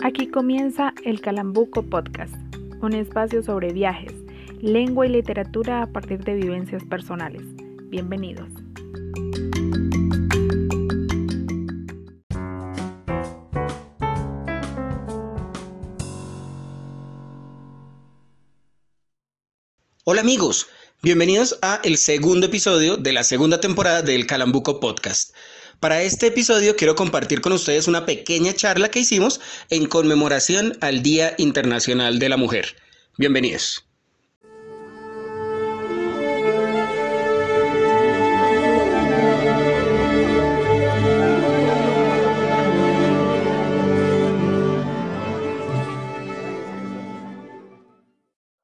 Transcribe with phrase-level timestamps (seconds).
[0.00, 2.32] Aquí comienza el Calambuco Podcast,
[2.80, 4.12] un espacio sobre viajes,
[4.60, 7.42] lengua y literatura a partir de vivencias personales.
[7.88, 8.48] Bienvenidos.
[20.04, 20.68] Hola amigos,
[21.02, 25.34] bienvenidos a el segundo episodio de la segunda temporada del Calambuco Podcast.
[25.80, 29.40] Para este episodio quiero compartir con ustedes una pequeña charla que hicimos
[29.70, 32.74] en conmemoración al Día Internacional de la Mujer.
[33.16, 33.88] Bienvenidos.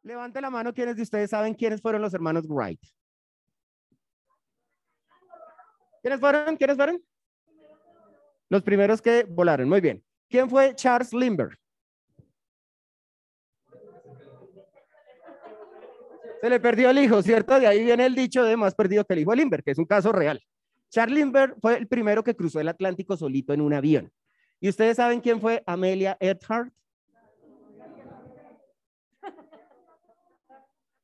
[0.03, 2.81] Levante la mano quienes de ustedes saben quiénes fueron los hermanos Wright.
[6.05, 6.57] ¿Quiénes fueron?
[6.59, 7.03] ¿Quiénes fueron?
[8.49, 9.69] Los primeros que volaron.
[9.69, 10.05] Muy bien.
[10.29, 11.57] ¿Quién fue Charles Lindbergh?
[16.41, 17.59] Se le perdió el hijo, ¿cierto?
[17.59, 19.79] De ahí viene el dicho de más perdido que el hijo de Lindbergh, que es
[19.79, 20.43] un caso real.
[20.91, 24.13] Charles Lindbergh fue el primero que cruzó el Atlántico solito en un avión.
[24.61, 26.73] ¿Y ustedes saben quién fue Amelia Earhart?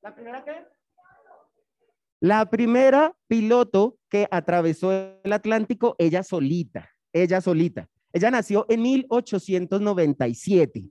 [0.02, 0.66] ¿La primera qué?
[2.20, 7.88] La primera piloto que atravesó el Atlántico, ella solita, ella solita.
[8.12, 10.84] Ella nació en 1897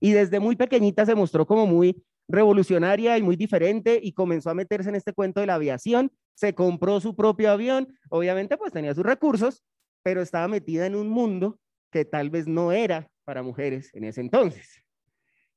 [0.00, 4.54] y desde muy pequeñita se mostró como muy revolucionaria y muy diferente y comenzó a
[4.54, 6.12] meterse en este cuento de la aviación.
[6.34, 9.64] Se compró su propio avión, obviamente pues tenía sus recursos,
[10.02, 11.58] pero estaba metida en un mundo
[11.90, 14.82] que tal vez no era para mujeres en ese entonces.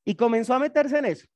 [0.05, 1.27] Y comenzó a meterse en eso.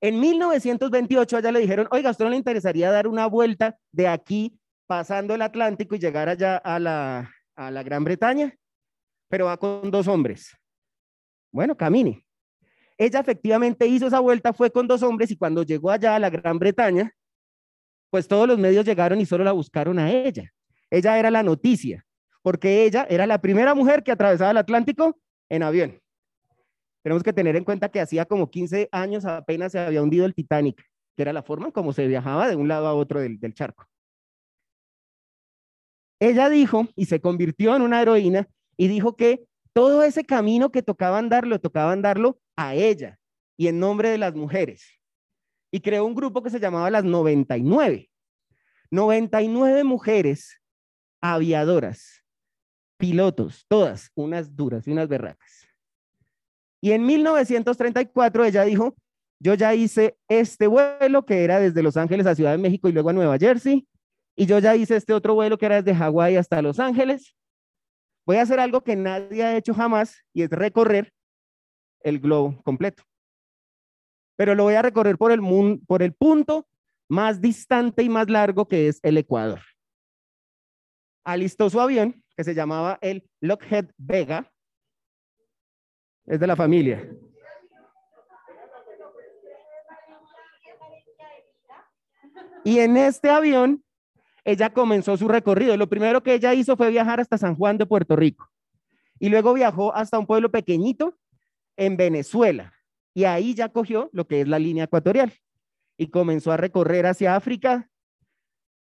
[0.00, 4.08] En 1928 allá le dijeron, oiga, ¿a usted no le interesaría dar una vuelta de
[4.08, 8.54] aquí pasando el Atlántico y llegar allá a la, a la Gran Bretaña?
[9.28, 10.56] Pero va con dos hombres.
[11.50, 12.24] Bueno, camine.
[12.98, 16.30] Ella efectivamente hizo esa vuelta, fue con dos hombres y cuando llegó allá a la
[16.30, 17.12] Gran Bretaña,
[18.10, 20.52] pues todos los medios llegaron y solo la buscaron a ella.
[20.90, 22.06] Ella era la noticia,
[22.42, 25.18] porque ella era la primera mujer que atravesaba el Atlántico
[25.48, 26.00] en avión.
[27.02, 30.34] Tenemos que tener en cuenta que hacía como 15 años apenas se había hundido el
[30.34, 30.82] Titanic,
[31.16, 33.54] que era la forma en cómo se viajaba de un lado a otro del, del
[33.54, 33.86] charco.
[36.20, 40.82] Ella dijo, y se convirtió en una heroína, y dijo que todo ese camino que
[40.82, 43.18] tocaban darlo, tocaban darlo a ella
[43.56, 44.86] y en nombre de las mujeres.
[45.70, 48.10] Y creó un grupo que se llamaba las 99.
[48.90, 50.60] 99 mujeres
[51.20, 52.22] aviadoras,
[52.98, 55.66] pilotos, todas unas duras y unas berracas.
[56.80, 58.94] Y en 1934 ella dijo,
[59.40, 62.92] yo ya hice este vuelo que era desde Los Ángeles a Ciudad de México y
[62.92, 63.86] luego a Nueva Jersey,
[64.36, 67.34] y yo ya hice este otro vuelo que era desde Hawái hasta Los Ángeles.
[68.26, 71.12] Voy a hacer algo que nadie ha hecho jamás y es recorrer
[72.00, 73.02] el globo completo.
[74.36, 75.40] Pero lo voy a recorrer por el,
[75.86, 76.68] por el punto
[77.08, 79.60] más distante y más largo que es el Ecuador.
[81.24, 84.52] Alistó su avión, que se llamaba el Lockheed Vega.
[86.26, 87.08] Es de la familia.
[92.64, 93.85] Y en este avión,
[94.46, 95.76] ella comenzó su recorrido.
[95.76, 98.48] Lo primero que ella hizo fue viajar hasta San Juan de Puerto Rico.
[99.18, 101.18] Y luego viajó hasta un pueblo pequeñito
[101.76, 102.72] en Venezuela.
[103.12, 105.32] Y ahí ya cogió lo que es la línea ecuatorial.
[105.98, 107.90] Y comenzó a recorrer hacia África,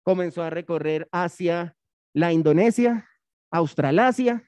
[0.05, 1.75] comenzó a recorrer hacia
[2.13, 3.09] la Indonesia,
[3.51, 4.45] Australasia.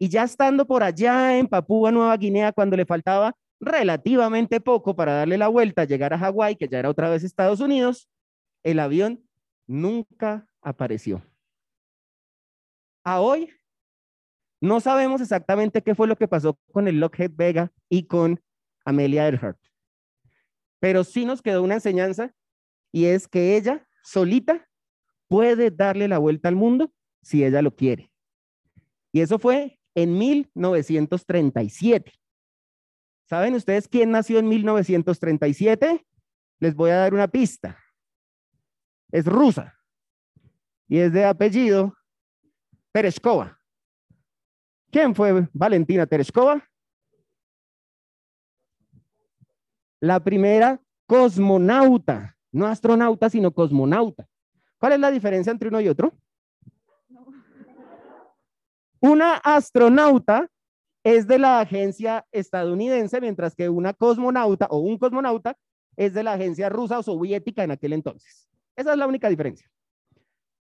[0.00, 5.12] Y ya estando por allá en Papúa Nueva Guinea, cuando le faltaba relativamente poco para
[5.12, 8.08] darle la vuelta, llegar a Hawái, que ya era otra vez Estados Unidos,
[8.64, 9.27] el avión
[9.68, 11.22] nunca apareció.
[13.04, 13.52] A hoy
[14.60, 18.42] no sabemos exactamente qué fue lo que pasó con el Lockheed Vega y con
[18.84, 19.60] Amelia Earhart,
[20.80, 22.34] pero sí nos quedó una enseñanza
[22.90, 24.68] y es que ella solita
[25.28, 26.92] puede darle la vuelta al mundo
[27.22, 28.10] si ella lo quiere.
[29.12, 32.12] Y eso fue en 1937.
[33.28, 36.04] ¿Saben ustedes quién nació en 1937?
[36.60, 37.78] Les voy a dar una pista.
[39.10, 39.74] Es rusa
[40.86, 41.94] y es de apellido
[42.92, 43.58] Tereshkova.
[44.90, 46.66] ¿Quién fue Valentina Tereshkova?
[50.00, 54.26] La primera cosmonauta, no astronauta, sino cosmonauta.
[54.78, 56.12] ¿Cuál es la diferencia entre uno y otro?
[59.00, 60.48] Una astronauta
[61.04, 65.56] es de la agencia estadounidense, mientras que una cosmonauta o un cosmonauta
[65.96, 68.48] es de la agencia rusa o soviética en aquel entonces.
[68.78, 69.68] Esa es la única diferencia.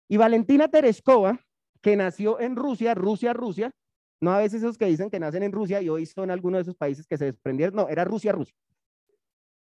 [0.07, 1.39] Y Valentina Tereshkova,
[1.81, 3.73] que nació en Rusia, Rusia, Rusia,
[4.21, 6.61] No a veces esos que dicen que nacen en Rusia y hoy son algunos de
[6.61, 7.75] esos países que se desprendieron.
[7.75, 8.55] No, era Rusia, Rusia.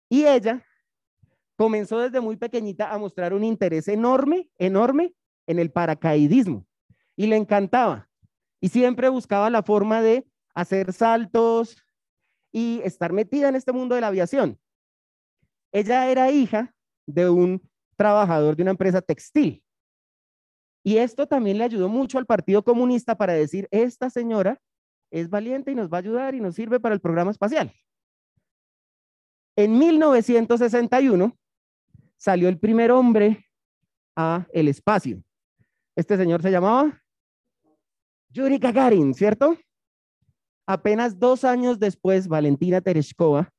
[0.07, 0.63] Y ella
[1.57, 5.16] comenzó desde muy pequeñita a mostrar un interés enorme, enorme
[5.48, 6.66] en el paracaidismo.
[7.16, 8.07] Y le encantaba.
[8.62, 11.75] Y siempre buscaba la forma de hacer saltos
[12.51, 14.60] y estar metida en este mundo de la aviación.
[15.72, 16.75] Ella era hija
[17.07, 17.68] de un
[17.98, 19.64] trabajador de una empresa textil.
[20.84, 24.62] Y esto también le ayudó mucho al Partido Comunista para decir, esta señora
[25.12, 27.74] es valiente y nos va a ayudar y nos sirve para el programa espacial.
[29.58, 31.38] En 1961
[32.16, 33.46] salió el primer hombre
[34.16, 35.22] a el espacio.
[35.96, 37.02] Este señor se llamaba
[38.30, 39.58] Yuri Gagarin, ¿cierto?
[40.68, 43.50] Apenas dos años después, Valentina Tereshkova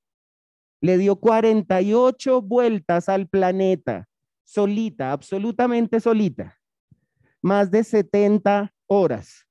[0.81, 4.08] le dio 48 vueltas al planeta,
[4.49, 6.59] solita, absolutamente solita
[7.43, 9.47] más de 70 horas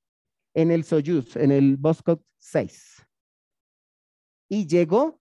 [0.53, 3.05] en el Soyuz, en el Voskhod 6.
[4.49, 5.19] Y llegó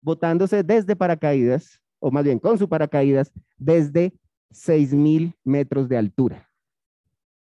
[0.00, 4.12] botándose desde paracaídas, o más bien con su paracaídas, desde
[4.50, 6.50] 6.000 metros de altura.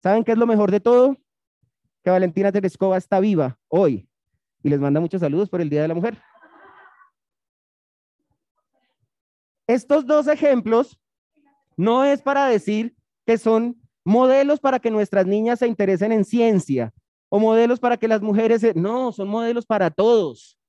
[0.01, 1.17] ¿Saben qué es lo mejor de todo?
[2.03, 4.07] Que Valentina Tereskova está viva hoy
[4.63, 6.17] y les manda muchos saludos por el Día de la Mujer.
[9.67, 11.00] Estos dos ejemplos
[11.81, 12.95] no es para decir
[13.25, 16.93] que son modelos para que nuestras niñas se interesen en ciencia
[17.27, 20.59] o modelos para que las mujeres, no, son modelos para todos.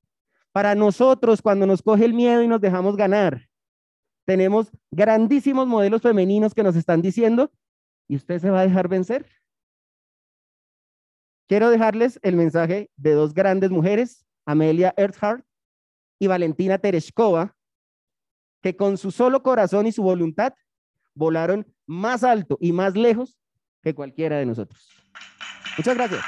[0.51, 3.47] Para nosotros, cuando nos coge el miedo y nos dejamos ganar,
[4.25, 7.51] tenemos grandísimos modelos femeninos que nos están diciendo,
[8.07, 9.27] ¿y usted se va a dejar vencer?
[11.47, 15.45] Quiero dejarles el mensaje de dos grandes mujeres, Amelia Earhart
[16.17, 17.55] y Valentina Tereshkova,
[18.63, 20.55] que con su solo corazón y su voluntad
[21.15, 23.37] volaron más alto y más lejos
[23.81, 24.89] que cualquiera de nosotros.
[25.77, 26.23] Muchas gracias.